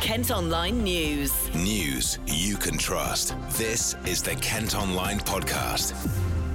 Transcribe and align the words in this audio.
Kent 0.00 0.30
Online 0.30 0.82
News. 0.82 1.54
News 1.54 2.18
you 2.24 2.56
can 2.56 2.78
trust. 2.78 3.36
This 3.50 3.94
is 4.06 4.22
the 4.22 4.34
Kent 4.36 4.74
Online 4.74 5.18
Podcast. 5.20 5.94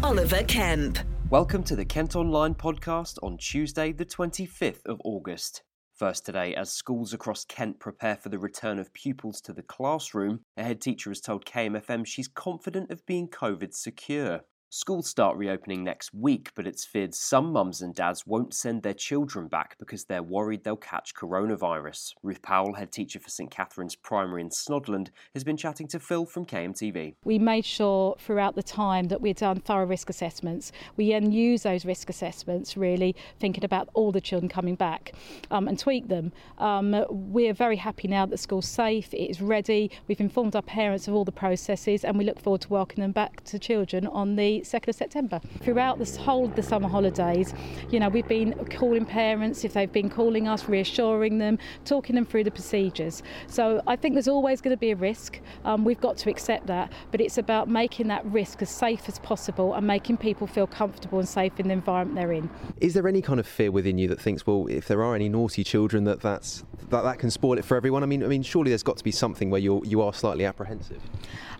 Oliver 0.04 0.42
Kemp. 0.42 0.98
Welcome 1.30 1.62
to 1.66 1.76
the 1.76 1.86
Kent 1.86 2.16
Online 2.16 2.56
podcast 2.56 3.20
on 3.22 3.38
Tuesday, 3.38 3.92
the 3.92 4.04
25th 4.04 4.84
of 4.88 5.00
August. 5.06 5.62
First 5.94 6.26
today, 6.26 6.56
as 6.56 6.72
schools 6.72 7.14
across 7.14 7.46
Kent 7.46 7.80
prepare 7.80 8.16
for 8.16 8.30
the 8.30 8.40
return 8.40 8.80
of 8.80 8.92
pupils 8.94 9.40
to 9.42 9.54
the 9.54 9.62
classroom, 9.62 10.40
a 10.58 10.64
head 10.64 10.82
teacher 10.82 11.12
has 11.12 11.22
told 11.22 11.46
KMFM 11.46 12.04
she's 12.08 12.28
confident 12.28 12.90
of 12.90 13.06
being 13.06 13.28
COVID 13.28 13.76
secure. 13.76 14.42
Schools 14.78 15.08
start 15.08 15.38
reopening 15.38 15.86
next 15.86 16.14
week, 16.14 16.52
but 16.54 16.68
it's 16.68 16.84
feared 16.84 17.16
some 17.16 17.54
mums 17.54 17.82
and 17.82 17.96
dads 17.96 18.28
won't 18.28 18.54
send 18.54 18.84
their 18.84 18.94
children 18.94 19.48
back 19.48 19.78
because 19.80 20.04
they're 20.04 20.22
worried 20.22 20.66
they'll 20.66 20.76
catch 20.76 21.16
coronavirus. 21.16 22.12
Ruth 22.22 22.42
Powell, 22.42 22.74
head 22.74 22.92
teacher 22.92 23.18
for 23.18 23.30
St 23.30 23.50
Katherine's 23.50 23.96
Primary 23.96 24.42
in 24.42 24.50
Snodland, 24.50 25.12
has 25.34 25.46
been 25.46 25.56
chatting 25.56 25.88
to 25.88 25.98
Phil 25.98 26.26
from 26.26 26.46
KMTV. 26.46 27.16
We 27.24 27.40
made 27.40 27.64
sure 27.64 28.18
throughout 28.20 28.56
the 28.56 28.64
time 28.64 29.06
that 29.06 29.22
we'd 29.22 29.38
done 29.38 29.62
thorough 29.62 29.86
risk 29.86 30.10
assessments. 30.10 30.74
We 30.98 31.10
then 31.10 31.32
use 31.32 31.64
those 31.64 31.86
risk 31.86 32.10
assessments, 32.10 32.76
really 32.76 33.16
thinking 33.40 33.64
about 33.64 33.88
all 33.94 34.12
the 34.12 34.20
children 34.20 34.50
coming 34.50 34.76
back 34.76 35.14
um, 35.52 35.70
and 35.70 35.80
tweak 35.80 36.10
them. 36.10 36.34
Um, 36.58 37.06
we're 37.10 37.54
very 37.54 37.78
happy 37.78 38.10
now 38.10 38.26
that 38.26 38.40
school's 38.40 38.68
safe, 38.68 39.14
it 39.14 39.30
is 39.30 39.42
ready. 39.42 39.90
We've 40.10 40.20
informed 40.20 40.54
our 40.54 40.62
parents 40.62 41.08
of 41.08 41.14
all 41.14 41.24
the 41.24 41.32
processes 41.32 42.04
and 42.04 42.18
we 42.18 42.26
look 42.26 42.42
forward 42.42 42.60
to 42.64 42.70
welcoming 42.70 43.04
them 43.04 43.14
back 43.14 43.42
to 43.46 43.58
children 43.58 44.06
on 44.08 44.36
the 44.36 44.65
2nd 44.66 44.90
of 44.90 44.96
September. 44.96 45.40
Throughout 45.62 46.00
this 46.00 46.16
whole 46.16 46.46
of 46.46 46.56
the 46.56 46.64
summer 46.64 46.90
holidays, 46.90 47.54
you 47.90 48.00
know, 48.00 48.10
we've 48.10 48.28
been 48.28 48.54
calling 48.66 49.06
parents 49.06 49.64
if 49.64 49.74
they've 49.74 49.92
been 49.92 50.10
calling 50.10 50.48
us, 50.48 50.68
reassuring 50.68 51.38
them, 51.38 51.58
talking 51.86 52.16
them 52.16 52.26
through 52.26 52.44
the 52.44 52.52
procedures. 52.52 53.24
So 53.48 53.82
I 53.88 53.96
think 53.96 54.16
there's 54.16 54.28
always 54.28 54.62
going 54.62 54.76
to 54.76 54.80
be 54.80 54.92
a 54.92 54.96
risk. 54.96 55.40
Um, 55.64 55.86
we've 55.86 56.02
got 56.02 56.18
to 56.18 56.30
accept 56.30 56.68
that, 56.68 56.92
but 57.12 57.22
it's 57.22 57.38
about 57.38 57.70
making 57.70 58.08
that 58.08 58.26
risk 58.26 58.62
as 58.62 58.70
safe 58.70 59.08
as 59.08 59.20
possible 59.20 59.74
and 59.74 59.86
making 59.86 60.18
people 60.18 60.48
feel 60.48 60.68
comfortable 60.68 61.20
and 61.20 61.28
safe 61.28 61.60
in 61.60 61.68
the 61.68 61.74
environment 61.74 62.16
they're 62.18 62.32
in. 62.32 62.50
Is 62.82 62.94
there 62.94 63.08
any 63.08 63.22
kind 63.22 63.40
of 63.40 63.48
fear 63.48 63.72
within 63.72 63.98
you 63.98 64.08
that 64.10 64.20
thinks, 64.20 64.46
well, 64.46 64.68
if 64.68 64.88
there 64.88 65.04
are 65.04 65.16
any 65.16 65.30
naughty 65.30 65.64
children, 65.64 66.04
that 66.06 66.22
that's, 66.22 66.64
that 66.90 67.04
that 67.04 67.20
can 67.20 67.32
spoil 67.32 67.58
it 67.58 67.66
for 67.66 67.78
everyone? 67.78 68.04
I 68.04 68.06
mean, 68.06 68.24
I 68.24 68.28
mean, 68.28 68.44
surely 68.44 68.72
there's 68.72 68.84
got 68.84 68.98
to 68.98 69.04
be 69.04 69.12
something 69.12 69.50
where 69.50 69.62
you 69.62 69.82
you 69.86 70.02
are 70.02 70.14
slightly 70.14 70.46
apprehensive. 70.46 71.02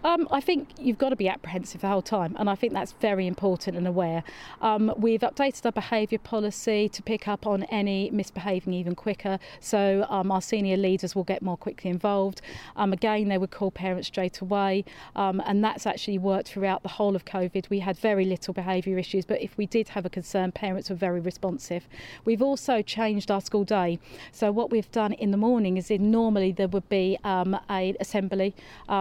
Um, 0.04 0.28
I 0.32 0.40
think 0.40 0.70
you've 0.80 0.98
got 0.98 1.10
to 1.10 1.16
be 1.16 1.28
apprehensive 1.28 1.82
the 1.82 1.88
whole 1.88 2.02
time, 2.02 2.36
and 2.38 2.50
I 2.50 2.56
think 2.56 2.74
that's 2.74 2.92
very 3.00 3.28
important 3.28 3.78
and 3.78 3.88
aware. 3.88 4.24
Um, 4.62 4.94
we've 4.98 5.22
updated 5.22 5.66
our 5.66 5.72
behaviour 5.72 6.20
policy 6.20 6.90
to 6.90 7.04
pick 7.04 7.28
up 7.28 7.46
on 7.46 7.64
any 7.64 8.10
misbehaving 8.12 8.74
even 8.74 8.96
quicker, 8.96 9.40
so 9.60 10.06
um, 10.10 10.32
our 10.32 10.42
senior 10.42 10.78
leaders 10.78 11.16
will 11.16 11.24
get 11.24 11.42
more 11.42 11.58
quickly 11.58 11.90
involved. 11.90 12.42
Um, 12.76 12.94
again, 12.94 13.28
they 13.28 13.38
would 13.38 13.52
call 13.52 13.72
parents 13.72 14.08
straight 14.08 14.42
away, 14.42 14.86
um, 15.16 15.42
and 15.46 15.64
that's 15.64 15.86
actually 15.86 16.18
worked 16.18 16.50
throughout 16.50 16.84
the 16.84 16.90
whole 16.90 17.16
of 17.16 17.26
COVID. 17.26 17.70
We 17.70 17.80
had 17.80 17.98
very 17.98 18.26
little 18.26 18.54
behaviour 18.54 18.98
issues, 18.98 19.26
but 19.26 19.42
if 19.42 19.58
we 19.58 19.66
did 19.66 19.90
have 19.90 20.06
a 20.06 20.10
concern, 20.10 20.52
parents 20.52 20.90
were 20.90 20.96
very 20.96 21.20
responsive. 21.20 21.88
We've 22.24 22.42
also 22.42 22.82
changed 22.82 23.32
our 23.32 23.42
school 23.42 23.64
day, 23.64 24.00
so 24.32 24.52
what 24.52 24.72
we've 24.72 24.92
done 24.92 25.14
in 25.14 25.32
the 25.32 25.38
morning 25.38 25.78
is 25.78 25.92
in 25.92 26.12
normally 26.12 26.52
there 26.52 26.68
would 26.68 26.90
be 26.90 27.18
um, 27.24 27.58
a 27.70 27.96
assembly, 28.00 28.56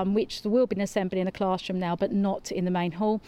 which 0.06 0.42
there 0.42 0.50
will 0.50 0.66
be 0.66 0.76
an 0.76 0.82
assembly 0.82 1.20
in 1.20 1.26
the 1.26 1.32
classroom 1.32 1.78
now, 1.78 1.96
but 1.96 2.12
not 2.12 2.50
in 2.50 2.64
the 2.64 2.70
main 2.70 2.92
hall. 2.92 3.20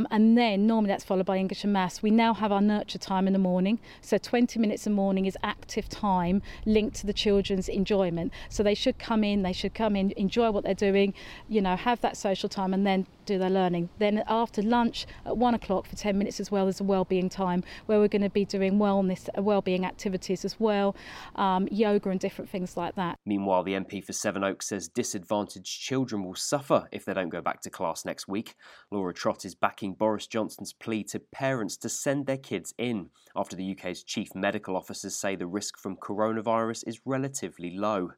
Um, 0.00 0.06
and 0.10 0.38
then 0.38 0.66
normally 0.66 0.88
that's 0.88 1.04
followed 1.04 1.26
by 1.26 1.36
English 1.36 1.62
and 1.62 1.74
Maths. 1.74 2.02
We 2.02 2.10
now 2.10 2.32
have 2.32 2.52
our 2.52 2.62
nurture 2.62 2.96
time 2.96 3.26
in 3.26 3.34
the 3.34 3.38
morning. 3.38 3.78
So 4.00 4.16
20 4.16 4.58
minutes 4.58 4.86
a 4.86 4.90
morning 4.90 5.26
is 5.26 5.36
active 5.42 5.90
time 5.90 6.40
linked 6.64 6.96
to 6.96 7.06
the 7.06 7.12
children's 7.12 7.68
enjoyment. 7.68 8.32
So 8.48 8.62
they 8.62 8.74
should 8.74 8.98
come 8.98 9.22
in, 9.22 9.42
they 9.42 9.52
should 9.52 9.74
come 9.74 9.96
in, 9.96 10.12
enjoy 10.16 10.52
what 10.52 10.64
they're 10.64 10.72
doing, 10.72 11.12
you 11.50 11.60
know, 11.60 11.76
have 11.76 12.00
that 12.00 12.16
social 12.16 12.48
time 12.48 12.72
and 12.72 12.86
then 12.86 13.06
do 13.26 13.38
their 13.38 13.50
learning. 13.50 13.90
Then 13.98 14.24
after 14.26 14.62
lunch 14.62 15.06
at 15.26 15.36
one 15.36 15.54
o'clock 15.54 15.86
for 15.86 15.96
10 15.96 16.16
minutes 16.16 16.40
as 16.40 16.50
well 16.50 16.66
as 16.66 16.80
a 16.80 16.84
well-being 16.84 17.28
time 17.28 17.62
where 17.86 17.98
we're 17.98 18.08
going 18.08 18.22
to 18.22 18.30
be 18.30 18.44
doing 18.44 18.78
wellness, 18.78 19.28
uh, 19.36 19.42
well-being 19.42 19.84
activities 19.84 20.44
as 20.44 20.58
well, 20.58 20.96
um, 21.36 21.68
yoga 21.70 22.08
and 22.10 22.18
different 22.18 22.50
things 22.50 22.76
like 22.76 22.94
that. 22.96 23.18
Meanwhile, 23.26 23.64
the 23.64 23.74
MP 23.74 24.02
for 24.02 24.12
Sevenoaks 24.12 24.68
says 24.68 24.88
disadvantaged 24.88 25.80
children 25.80 26.24
will 26.24 26.34
suffer 26.34 26.88
if 26.90 27.04
they 27.04 27.12
don't 27.12 27.28
go 27.28 27.40
back 27.40 27.60
to 27.62 27.70
class 27.70 28.04
next 28.04 28.26
week. 28.26 28.54
Laura 28.90 29.12
Trott 29.12 29.44
is 29.44 29.54
backing 29.54 29.89
Boris 29.94 30.26
Johnson's 30.26 30.72
plea 30.72 31.04
to 31.04 31.18
parents 31.18 31.76
to 31.78 31.88
send 31.88 32.26
their 32.26 32.36
kids 32.36 32.74
in 32.78 33.10
after 33.34 33.56
the 33.56 33.72
UK's 33.72 34.02
chief 34.02 34.34
medical 34.34 34.76
officers 34.76 35.14
say 35.16 35.36
the 35.36 35.46
risk 35.46 35.78
from 35.78 35.96
coronavirus 35.96 36.84
is 36.86 37.00
relatively 37.04 37.76
low. 37.76 38.10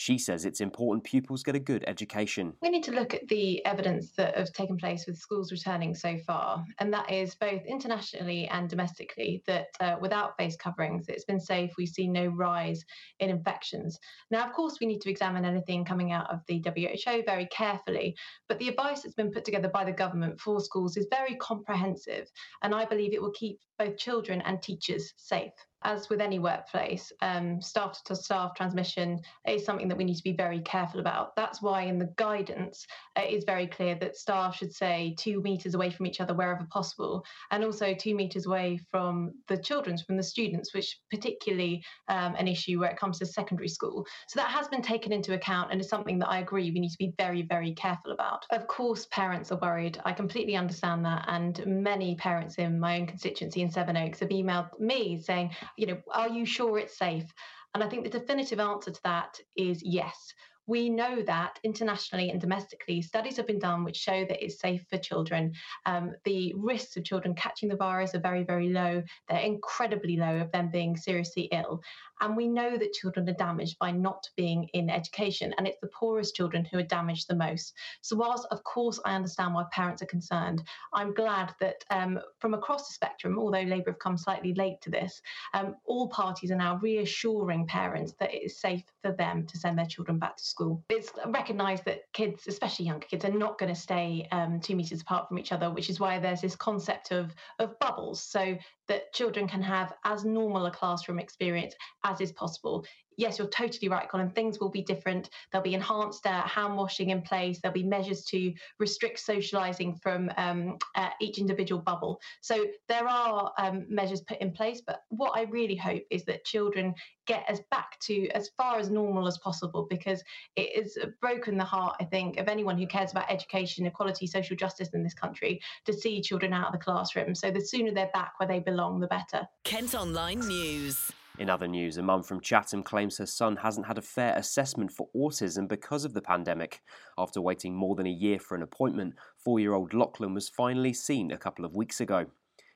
She 0.00 0.16
says 0.16 0.44
it's 0.44 0.60
important 0.60 1.02
pupils 1.02 1.42
get 1.42 1.56
a 1.56 1.58
good 1.58 1.82
education. 1.88 2.54
We 2.62 2.68
need 2.68 2.84
to 2.84 2.92
look 2.92 3.14
at 3.14 3.26
the 3.26 3.66
evidence 3.66 4.12
that 4.12 4.36
has 4.36 4.52
taken 4.52 4.76
place 4.76 5.08
with 5.08 5.18
schools 5.18 5.50
returning 5.50 5.92
so 5.92 6.16
far, 6.18 6.64
and 6.78 6.92
that 6.92 7.10
is 7.10 7.34
both 7.34 7.66
internationally 7.66 8.46
and 8.46 8.70
domestically 8.70 9.42
that 9.48 9.66
uh, 9.80 9.96
without 10.00 10.36
face 10.36 10.54
coverings, 10.54 11.08
it's 11.08 11.24
been 11.24 11.40
safe. 11.40 11.72
We 11.76 11.84
see 11.84 12.06
no 12.06 12.26
rise 12.26 12.84
in 13.18 13.28
infections. 13.28 13.98
Now, 14.30 14.46
of 14.46 14.52
course, 14.52 14.78
we 14.80 14.86
need 14.86 15.00
to 15.00 15.10
examine 15.10 15.44
anything 15.44 15.84
coming 15.84 16.12
out 16.12 16.30
of 16.32 16.42
the 16.46 16.62
WHO 16.64 17.24
very 17.26 17.46
carefully, 17.46 18.16
but 18.48 18.60
the 18.60 18.68
advice 18.68 19.02
that's 19.02 19.16
been 19.16 19.32
put 19.32 19.44
together 19.44 19.68
by 19.68 19.84
the 19.84 19.90
government 19.90 20.38
for 20.38 20.60
schools 20.60 20.96
is 20.96 21.08
very 21.10 21.34
comprehensive, 21.34 22.30
and 22.62 22.72
I 22.72 22.84
believe 22.84 23.14
it 23.14 23.20
will 23.20 23.32
keep 23.32 23.58
both 23.80 23.96
children 23.96 24.42
and 24.42 24.62
teachers 24.62 25.12
safe 25.16 25.50
as 25.82 26.08
with 26.08 26.20
any 26.20 26.38
workplace, 26.38 27.12
um, 27.22 27.60
staff 27.62 28.02
to 28.04 28.16
staff 28.16 28.54
transmission 28.54 29.20
is 29.46 29.64
something 29.64 29.88
that 29.88 29.96
we 29.96 30.04
need 30.04 30.16
to 30.16 30.22
be 30.22 30.32
very 30.32 30.60
careful 30.60 31.00
about. 31.00 31.36
That's 31.36 31.62
why 31.62 31.82
in 31.82 31.98
the 31.98 32.12
guidance 32.16 32.86
uh, 33.16 33.22
it 33.22 33.32
is 33.32 33.44
very 33.44 33.66
clear 33.66 33.94
that 33.96 34.16
staff 34.16 34.56
should 34.56 34.72
say 34.72 35.14
two 35.18 35.40
metres 35.42 35.74
away 35.74 35.90
from 35.90 36.06
each 36.06 36.20
other 36.20 36.34
wherever 36.34 36.66
possible, 36.70 37.24
and 37.50 37.64
also 37.64 37.94
two 37.94 38.14
metres 38.14 38.46
away 38.46 38.80
from 38.90 39.32
the 39.46 39.56
children, 39.56 39.96
from 39.98 40.16
the 40.16 40.22
students, 40.22 40.74
which 40.74 40.98
particularly 41.10 41.82
um, 42.08 42.34
an 42.36 42.48
issue 42.48 42.80
where 42.80 42.90
it 42.90 42.98
comes 42.98 43.18
to 43.18 43.26
secondary 43.26 43.68
school. 43.68 44.04
So 44.28 44.40
that 44.40 44.50
has 44.50 44.68
been 44.68 44.82
taken 44.82 45.12
into 45.12 45.34
account 45.34 45.70
and 45.70 45.80
is 45.80 45.88
something 45.88 46.18
that 46.18 46.28
I 46.28 46.38
agree 46.38 46.70
we 46.70 46.80
need 46.80 46.90
to 46.90 46.98
be 46.98 47.14
very, 47.16 47.42
very 47.42 47.72
careful 47.74 48.12
about. 48.12 48.44
Of 48.50 48.66
course, 48.66 49.06
parents 49.10 49.52
are 49.52 49.58
worried. 49.58 50.00
I 50.04 50.12
completely 50.12 50.56
understand 50.56 51.04
that, 51.04 51.24
and 51.28 51.64
many 51.66 52.16
parents 52.16 52.56
in 52.56 52.80
my 52.80 52.98
own 52.98 53.06
constituency 53.06 53.62
in 53.62 53.70
Sevenoaks 53.70 54.20
have 54.20 54.30
emailed 54.30 54.78
me 54.80 55.20
saying, 55.20 55.50
you 55.78 55.86
know, 55.86 55.98
are 56.12 56.28
you 56.28 56.44
sure 56.44 56.78
it's 56.78 56.98
safe? 56.98 57.32
And 57.74 57.82
I 57.82 57.88
think 57.88 58.04
the 58.04 58.18
definitive 58.18 58.60
answer 58.60 58.90
to 58.90 59.00
that 59.04 59.38
is 59.56 59.82
yes. 59.82 60.32
We 60.66 60.90
know 60.90 61.22
that 61.22 61.58
internationally 61.64 62.28
and 62.28 62.38
domestically, 62.38 63.00
studies 63.00 63.38
have 63.38 63.46
been 63.46 63.58
done 63.58 63.84
which 63.84 63.96
show 63.96 64.26
that 64.26 64.44
it's 64.44 64.60
safe 64.60 64.84
for 64.90 64.98
children. 64.98 65.54
Um, 65.86 66.12
the 66.24 66.52
risks 66.56 66.96
of 66.98 67.04
children 67.04 67.34
catching 67.34 67.70
the 67.70 67.76
virus 67.76 68.14
are 68.14 68.20
very, 68.20 68.44
very 68.44 68.68
low. 68.68 69.02
They're 69.28 69.38
incredibly 69.38 70.18
low 70.18 70.36
of 70.40 70.52
them 70.52 70.70
being 70.70 70.94
seriously 70.94 71.48
ill. 71.52 71.80
And 72.20 72.36
we 72.36 72.48
know 72.48 72.76
that 72.76 72.92
children 72.92 73.28
are 73.28 73.34
damaged 73.34 73.78
by 73.78 73.90
not 73.90 74.28
being 74.36 74.68
in 74.74 74.90
education, 74.90 75.54
and 75.56 75.66
it's 75.66 75.80
the 75.80 75.88
poorest 75.88 76.34
children 76.34 76.64
who 76.64 76.78
are 76.78 76.82
damaged 76.82 77.28
the 77.28 77.36
most. 77.36 77.74
So, 78.00 78.16
whilst 78.16 78.46
of 78.50 78.62
course 78.64 79.00
I 79.04 79.14
understand 79.14 79.54
why 79.54 79.64
parents 79.72 80.02
are 80.02 80.06
concerned, 80.06 80.62
I'm 80.92 81.14
glad 81.14 81.54
that 81.60 81.84
um, 81.90 82.18
from 82.38 82.54
across 82.54 82.88
the 82.88 82.94
spectrum, 82.94 83.38
although 83.38 83.62
Labour 83.62 83.90
have 83.90 83.98
come 83.98 84.16
slightly 84.16 84.54
late 84.54 84.80
to 84.82 84.90
this, 84.90 85.20
um, 85.54 85.76
all 85.84 86.08
parties 86.08 86.50
are 86.50 86.56
now 86.56 86.78
reassuring 86.82 87.66
parents 87.66 88.14
that 88.20 88.34
it 88.34 88.42
is 88.44 88.60
safe 88.60 88.82
for 89.02 89.12
them 89.12 89.46
to 89.46 89.58
send 89.58 89.78
their 89.78 89.86
children 89.86 90.18
back 90.18 90.36
to 90.36 90.44
school. 90.44 90.84
It's 90.90 91.10
recognised 91.26 91.84
that 91.84 92.12
kids, 92.12 92.46
especially 92.46 92.86
younger 92.86 93.06
kids, 93.06 93.24
are 93.24 93.30
not 93.30 93.58
going 93.58 93.72
to 93.72 93.80
stay 93.80 94.26
um, 94.32 94.60
two 94.60 94.76
metres 94.76 95.00
apart 95.00 95.28
from 95.28 95.38
each 95.38 95.52
other, 95.52 95.70
which 95.70 95.90
is 95.90 96.00
why 96.00 96.18
there's 96.18 96.40
this 96.40 96.56
concept 96.56 97.12
of, 97.12 97.34
of 97.58 97.78
bubbles. 97.78 98.22
So 98.22 98.56
that 98.88 99.12
children 99.12 99.46
can 99.46 99.62
have 99.62 99.92
as 100.04 100.24
normal 100.24 100.66
a 100.66 100.70
classroom 100.70 101.18
experience 101.18 101.74
as 102.04 102.20
is 102.20 102.32
possible 102.32 102.84
yes, 103.18 103.38
you're 103.38 103.48
totally 103.48 103.88
right, 103.88 104.08
Colin. 104.08 104.30
Things 104.30 104.58
will 104.58 104.70
be 104.70 104.82
different. 104.82 105.28
There'll 105.52 105.64
be 105.64 105.74
enhanced 105.74 106.26
uh, 106.26 106.42
hand 106.42 106.76
washing 106.76 107.10
in 107.10 107.20
place. 107.20 107.60
There'll 107.60 107.74
be 107.74 107.82
measures 107.82 108.24
to 108.26 108.54
restrict 108.78 109.24
socialising 109.26 110.00
from 110.00 110.30
um, 110.38 110.78
uh, 110.94 111.10
each 111.20 111.38
individual 111.38 111.82
bubble. 111.82 112.20
So 112.40 112.66
there 112.88 113.06
are 113.06 113.52
um, 113.58 113.84
measures 113.90 114.22
put 114.22 114.38
in 114.40 114.52
place. 114.52 114.80
But 114.86 115.02
what 115.08 115.32
I 115.36 115.42
really 115.42 115.76
hope 115.76 116.04
is 116.10 116.24
that 116.24 116.44
children 116.44 116.94
get 117.26 117.44
us 117.50 117.60
back 117.70 117.98
to 118.00 118.28
as 118.30 118.50
far 118.56 118.78
as 118.78 118.88
normal 118.88 119.26
as 119.26 119.36
possible 119.38 119.86
because 119.90 120.22
it 120.56 120.82
has 120.82 120.96
broken 121.20 121.58
the 121.58 121.64
heart, 121.64 121.96
I 122.00 122.04
think, 122.04 122.38
of 122.38 122.48
anyone 122.48 122.78
who 122.78 122.86
cares 122.86 123.10
about 123.10 123.30
education, 123.30 123.84
equality, 123.84 124.26
social 124.26 124.56
justice 124.56 124.90
in 124.94 125.02
this 125.02 125.12
country 125.12 125.60
to 125.84 125.92
see 125.92 126.22
children 126.22 126.52
out 126.52 126.68
of 126.68 126.72
the 126.72 126.78
classroom. 126.78 127.34
So 127.34 127.50
the 127.50 127.60
sooner 127.60 127.92
they're 127.92 128.10
back 128.14 128.32
where 128.38 128.48
they 128.48 128.60
belong, 128.60 129.00
the 129.00 129.08
better. 129.08 129.46
Kent 129.64 129.94
Online 129.94 130.38
News. 130.38 131.12
In 131.38 131.48
other 131.48 131.68
news, 131.68 131.96
a 131.96 132.02
mum 132.02 132.24
from 132.24 132.40
Chatham 132.40 132.82
claims 132.82 133.18
her 133.18 133.26
son 133.26 133.58
hasn't 133.58 133.86
had 133.86 133.96
a 133.96 134.02
fair 134.02 134.34
assessment 134.36 134.90
for 134.90 135.08
autism 135.14 135.68
because 135.68 136.04
of 136.04 136.12
the 136.12 136.20
pandemic. 136.20 136.82
After 137.16 137.40
waiting 137.40 137.76
more 137.76 137.94
than 137.94 138.08
a 138.08 138.10
year 138.10 138.40
for 138.40 138.56
an 138.56 138.62
appointment, 138.62 139.14
four 139.36 139.60
year 139.60 139.72
old 139.72 139.94
Lachlan 139.94 140.34
was 140.34 140.48
finally 140.48 140.92
seen 140.92 141.30
a 141.30 141.38
couple 141.38 141.64
of 141.64 141.76
weeks 141.76 142.00
ago. 142.00 142.26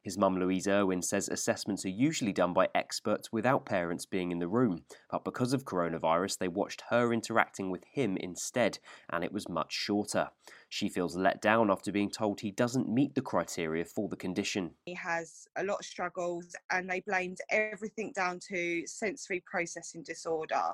His 0.02 0.18
mum, 0.18 0.36
Louise 0.36 0.66
Irwin, 0.66 1.00
says 1.00 1.28
assessments 1.28 1.84
are 1.84 1.90
usually 1.90 2.32
done 2.32 2.52
by 2.52 2.68
experts 2.74 3.30
without 3.30 3.64
parents 3.64 4.04
being 4.04 4.32
in 4.32 4.40
the 4.40 4.48
room, 4.48 4.82
but 5.10 5.24
because 5.24 5.52
of 5.52 5.64
coronavirus, 5.64 6.38
they 6.38 6.48
watched 6.48 6.82
her 6.90 7.12
interacting 7.12 7.70
with 7.70 7.84
him 7.84 8.16
instead, 8.16 8.80
and 9.10 9.22
it 9.22 9.32
was 9.32 9.48
much 9.48 9.72
shorter. 9.72 10.28
She 10.68 10.88
feels 10.88 11.16
let 11.16 11.40
down 11.40 11.70
after 11.70 11.92
being 11.92 12.10
told 12.10 12.40
he 12.40 12.50
doesn't 12.50 12.88
meet 12.88 13.14
the 13.14 13.20
criteria 13.20 13.84
for 13.84 14.08
the 14.08 14.16
condition. 14.16 14.72
He 14.86 14.94
has 14.94 15.46
a 15.56 15.62
lot 15.62 15.78
of 15.78 15.86
struggles, 15.86 16.56
and 16.72 16.90
they 16.90 17.00
blamed 17.00 17.38
everything 17.48 18.12
down 18.16 18.40
to 18.48 18.84
sensory 18.86 19.42
processing 19.46 20.02
disorder. 20.02 20.72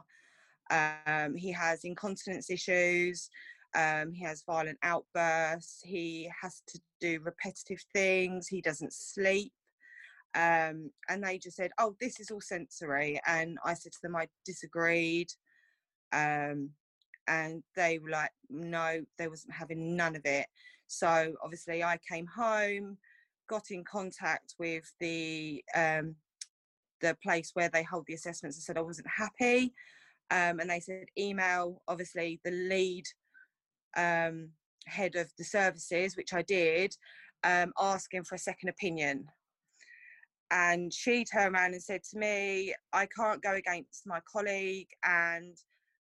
Um, 0.71 1.35
he 1.35 1.53
has 1.53 1.85
incontinence 1.85 2.51
issues. 2.51 3.29
Um, 3.75 4.13
he 4.13 4.25
has 4.25 4.45
violent 4.47 4.79
outbursts. 4.83 5.83
He 5.85 6.31
has 6.41 6.63
to 6.69 6.81
do 7.01 7.21
repetitive 7.23 7.83
things. 7.93 8.49
He 8.49 8.61
doesn't 8.61 8.93
sleep. 8.93 9.53
Um, 10.35 10.91
and 11.09 11.23
they 11.23 11.39
just 11.39 11.57
said, 11.57 11.71
"Oh, 11.79 11.97
this 12.01 12.21
is 12.21 12.31
all 12.31 12.41
sensory." 12.41 13.21
And 13.27 13.59
I 13.65 13.75
said 13.75 13.93
to 13.93 13.99
them, 14.03 14.17
I 14.17 14.29
disagreed. 14.45 15.33
Um, 16.13 16.71
and 17.27 17.63
they 17.77 17.99
were 17.99 18.11
like, 18.11 18.31
"No, 18.49 19.05
they 19.19 19.29
wasn't 19.29 19.55
having 19.55 19.97
none 19.97 20.17
of 20.17 20.25
it." 20.25 20.47
So 20.87 21.35
obviously, 21.43 21.83
I 21.83 21.99
came 21.99 22.27
home, 22.27 22.99
got 23.49 23.71
in 23.71 23.85
contact 23.85 24.55
with 24.59 24.91
the 25.01 25.65
um, 25.75 26.17
the 27.01 27.17
place 27.23 27.51
where 27.55 27.69
they 27.69 27.83
hold 27.83 28.07
the 28.07 28.15
assessments. 28.15 28.59
I 28.59 28.63
said 28.63 28.79
I 28.79 28.83
wasn't 28.83 29.09
happy, 29.09 29.75
um, 30.31 30.61
and 30.61 30.71
they 30.71 30.81
said 30.81 31.07
email 31.19 31.83
obviously 31.89 32.41
the 32.45 32.51
lead 32.51 33.05
um, 33.99 34.51
head 34.87 35.17
of 35.17 35.31
the 35.37 35.45
services, 35.45 36.17
which 36.17 36.33
I 36.33 36.43
did, 36.43 36.97
um, 37.45 37.73
asking 37.79 38.25
for 38.25 38.37
a 38.37 38.39
second 38.39 38.69
opinion. 38.69 39.27
And 40.51 40.93
she 40.93 41.25
turned 41.25 41.55
around 41.55 41.75
and 41.75 41.83
said 41.83 42.03
to 42.05 42.19
me, 42.19 42.75
I 42.93 43.07
can't 43.07 43.43
go 43.43 43.53
against 43.55 44.07
my 44.07 44.21
colleague, 44.33 44.89
and 45.05 45.57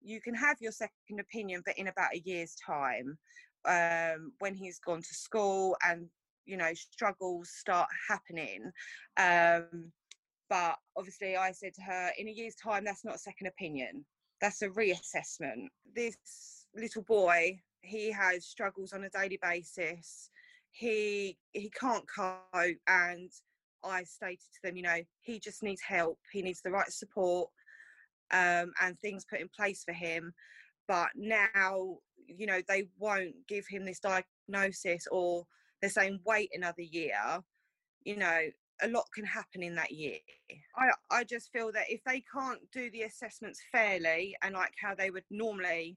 you 0.03 0.21
can 0.21 0.35
have 0.35 0.59
your 0.61 0.73
second 0.73 1.21
opinion, 1.21 1.63
but 1.65 1.79
in 1.79 1.89
about 1.89 2.15
a 2.15 2.23
year's 2.25 2.55
time, 2.57 3.17
um, 3.67 4.33
when 4.41 4.55
he's 4.55 4.79
gone 4.79 5.01
to 5.01 5.15
school 5.15 5.75
and 5.89 6.07
you 6.45 6.59
know 6.59 6.75
struggles 6.75 7.51
start 7.51 7.89
happening. 8.09 8.71
Um, 9.17 9.91
but 10.51 10.77
obviously, 10.95 11.37
I 11.37 11.53
said 11.53 11.73
to 11.75 11.83
her, 11.83 12.11
in 12.19 12.29
a 12.29 12.33
year's 12.33 12.55
time, 12.55 12.85
that's 12.85 13.05
not 13.05 13.15
a 13.15 13.19
second 13.19 13.47
opinion. 13.47 14.05
That's 14.43 14.61
a 14.61 14.69
reassessment. 14.69 15.69
This 15.95 16.17
little 16.77 17.03
boy 17.03 17.61
he 17.85 18.11
has 18.11 18.47
struggles 18.47 18.93
on 18.93 19.05
a 19.05 19.11
daily 19.11 19.39
basis. 19.43 20.31
He 20.71 21.39
he 21.53 21.71
can't 21.71 22.05
cope 22.09 22.77
and 22.89 23.31
i 23.85 24.03
stated 24.03 24.41
to 24.41 24.61
them 24.63 24.77
you 24.77 24.83
know 24.83 24.99
he 25.21 25.39
just 25.39 25.63
needs 25.63 25.83
help. 25.83 26.19
He 26.33 26.43
needs 26.43 26.63
the 26.63 26.71
right 26.71 26.91
support 26.91 27.51
um, 28.33 28.73
and 28.81 28.99
things 28.99 29.27
put 29.29 29.41
in 29.41 29.49
place 29.55 29.85
for 29.85 29.93
him. 29.93 30.33
But 30.89 31.11
now 31.15 31.99
you 32.27 32.47
know 32.47 32.61
they 32.67 32.89
won't 32.99 33.35
give 33.49 33.67
him 33.69 33.85
this 33.85 34.01
diagnosis 34.01 35.07
or 35.13 35.45
they're 35.81 35.91
saying 35.91 36.21
wait 36.25 36.51
another 36.55 36.83
year. 36.83 37.41
You 38.05 38.17
know 38.17 38.41
a 38.83 38.89
lot 38.89 39.05
can 39.15 39.25
happen 39.25 39.63
in 39.63 39.75
that 39.77 39.93
year. 39.93 40.19
I 40.77 40.91
i 41.11 41.25
just 41.25 41.53
feel 41.53 41.71
that 41.73 41.87
if 41.89 42.01
they 42.05 42.25
can't 42.33 42.61
do 42.73 42.91
the 42.91 43.03
assessments 43.03 43.61
fairly 43.71 44.35
and 44.43 44.55
like 44.55 44.73
how 44.83 44.95
they 44.95 45.11
would 45.11 45.25
normally 45.31 45.97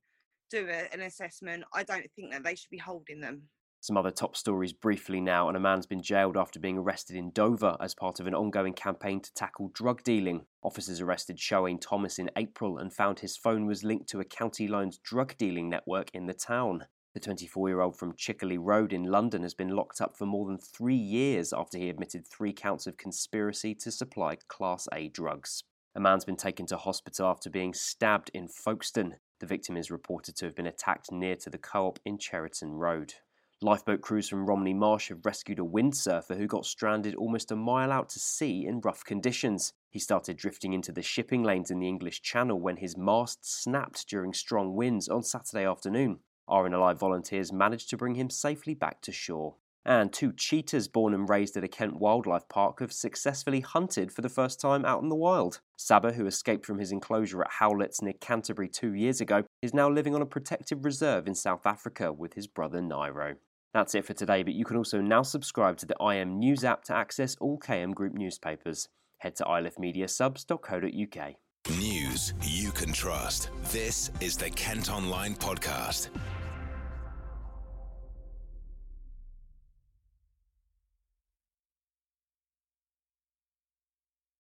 do 0.49 0.67
a, 0.69 0.93
an 0.93 1.01
assessment, 1.01 1.63
I 1.73 1.83
don't 1.83 2.09
think 2.15 2.31
that 2.31 2.43
they 2.43 2.55
should 2.55 2.69
be 2.69 2.77
holding 2.77 3.21
them. 3.21 3.43
Some 3.79 3.97
other 3.97 4.11
top 4.11 4.35
stories 4.35 4.73
briefly 4.73 5.21
now, 5.21 5.47
and 5.47 5.55
a 5.55 5.59
man's 5.59 5.85
been 5.85 6.01
jailed 6.01 6.35
after 6.35 6.59
being 6.59 6.79
arrested 6.79 7.15
in 7.15 7.31
Dover 7.31 7.77
as 7.79 7.93
part 7.93 8.19
of 8.19 8.27
an 8.27 8.33
ongoing 8.33 8.73
campaign 8.73 9.21
to 9.21 9.33
tackle 9.33 9.71
drug 9.73 10.03
dealing. 10.03 10.45
Officers 10.63 10.99
arrested 10.99 11.39
Shoane 11.39 11.79
Thomas 11.79 12.17
in 12.17 12.31
April 12.35 12.79
and 12.79 12.91
found 12.91 13.19
his 13.19 13.37
phone 13.37 13.65
was 13.65 13.83
linked 13.83 14.09
to 14.09 14.19
a 14.19 14.25
county 14.25 14.67
lines 14.67 14.97
drug 14.97 15.37
dealing 15.37 15.69
network 15.69 16.09
in 16.13 16.25
the 16.25 16.33
town. 16.33 16.85
The 17.13 17.19
24 17.19 17.69
year 17.69 17.81
old 17.81 17.97
from 17.97 18.15
Chickley 18.15 18.57
Road 18.57 18.93
in 18.93 19.03
London 19.03 19.43
has 19.43 19.53
been 19.53 19.75
locked 19.75 20.01
up 20.01 20.17
for 20.17 20.25
more 20.25 20.47
than 20.47 20.57
three 20.57 20.95
years 20.95 21.53
after 21.53 21.77
he 21.77 21.89
admitted 21.89 22.27
three 22.27 22.53
counts 22.53 22.87
of 22.87 22.97
conspiracy 22.97 23.73
to 23.75 23.91
supply 23.91 24.37
Class 24.47 24.87
A 24.91 25.07
drugs. 25.07 25.63
A 25.95 25.99
man's 25.99 26.25
been 26.25 26.35
taken 26.35 26.65
to 26.67 26.77
hospital 26.77 27.27
after 27.27 27.49
being 27.49 27.73
stabbed 27.73 28.31
in 28.33 28.47
Folkestone. 28.47 29.15
The 29.39 29.45
victim 29.45 29.77
is 29.77 29.91
reported 29.91 30.35
to 30.37 30.45
have 30.45 30.55
been 30.55 30.65
attacked 30.67 31.11
near 31.11 31.35
to 31.37 31.49
the 31.49 31.57
co 31.57 31.87
op 31.87 31.99
in 32.05 32.17
Cheriton 32.17 32.73
Road. 32.73 33.13
Lifeboat 33.61 34.01
crews 34.01 34.29
from 34.29 34.45
Romney 34.45 34.73
Marsh 34.73 35.09
have 35.09 35.25
rescued 35.25 35.57
a 35.57 35.63
windsurfer 35.63 36.37
who 36.37 36.45
got 36.45 36.65
stranded 36.65 37.15
almost 37.15 37.51
a 37.51 37.55
mile 37.55 37.91
out 37.91 38.09
to 38.09 38.19
sea 38.19 38.65
in 38.65 38.81
rough 38.81 39.03
conditions. 39.03 39.73
He 39.89 39.99
started 39.99 40.37
drifting 40.37 40.73
into 40.73 40.91
the 40.91 41.01
shipping 41.01 41.43
lanes 41.43 41.71
in 41.71 41.79
the 41.79 41.87
English 41.87 42.21
Channel 42.21 42.59
when 42.59 42.77
his 42.77 42.97
mast 42.97 43.39
snapped 43.43 44.07
during 44.07 44.33
strong 44.33 44.75
winds 44.75 45.07
on 45.07 45.23
Saturday 45.23 45.65
afternoon. 45.65 46.19
RNLI 46.47 46.97
volunteers 46.97 47.51
managed 47.51 47.89
to 47.89 47.97
bring 47.97 48.15
him 48.15 48.29
safely 48.29 48.73
back 48.73 49.01
to 49.01 49.11
shore. 49.11 49.55
And 49.87 50.11
two 50.11 50.33
cheetahs 50.33 50.89
born 50.89 51.13
and 51.13 51.29
raised 51.29 51.55
at 51.55 51.63
a 51.63 51.69
Kent 51.69 51.97
wildlife 51.97 52.49
park 52.49 52.81
have 52.81 52.91
successfully 52.91 53.61
hunted 53.61 54.11
for 54.11 54.21
the 54.21 54.27
first 54.27 54.59
time 54.59 54.83
out 54.83 55.01
in 55.01 55.07
the 55.07 55.15
wild. 55.15 55.61
Saba, 55.77 56.11
who 56.11 56.27
escaped 56.27 56.65
from 56.65 56.79
his 56.79 56.91
enclosure 56.91 57.41
at 57.41 57.53
Howletts 57.61 58.01
near 58.01 58.11
Canterbury 58.19 58.67
two 58.67 58.93
years 58.93 59.21
ago, 59.21 59.45
is 59.61 59.73
now 59.73 59.89
living 59.89 60.13
on 60.13 60.21
a 60.21 60.25
protected 60.25 60.83
reserve 60.83 61.25
in 61.25 61.33
South 61.33 61.65
Africa 61.65 62.11
with 62.11 62.33
his 62.33 62.47
brother 62.47 62.81
Nairo. 62.81 63.35
That's 63.73 63.95
it 63.95 64.05
for 64.05 64.13
today, 64.13 64.43
but 64.43 64.55
you 64.55 64.65
can 64.65 64.75
also 64.75 64.99
now 64.99 65.21
subscribe 65.21 65.77
to 65.77 65.85
the 65.85 65.95
IM 66.01 66.37
News 66.37 66.65
app 66.65 66.83
to 66.85 66.93
access 66.93 67.37
all 67.39 67.57
KM 67.57 67.93
Group 67.95 68.13
newspapers. 68.13 68.89
Head 69.19 69.37
to 69.37 69.45
ilifmediasubs.co.uk. 69.45 71.35
News 71.79 72.33
you 72.41 72.71
can 72.71 72.91
trust. 72.91 73.51
This 73.71 74.11
is 74.19 74.35
the 74.35 74.49
Kent 74.49 74.91
Online 74.91 75.35
Podcast. 75.35 76.09